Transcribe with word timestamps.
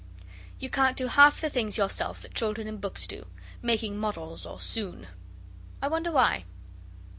You 0.57 0.67
can't 0.67 0.97
do 0.97 1.05
half 1.05 1.39
the 1.39 1.47
things 1.51 1.77
yourself 1.77 2.23
that 2.23 2.33
children 2.33 2.65
in 2.67 2.77
books 2.77 3.05
do, 3.05 3.27
making 3.61 3.99
models 3.99 4.47
or 4.47 4.59
soon. 4.59 5.05
I 5.79 5.89
wonder 5.89 6.11
why? 6.11 6.45